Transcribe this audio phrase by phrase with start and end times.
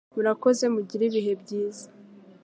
[0.13, 1.85] Murakoze mugire ibihe byiza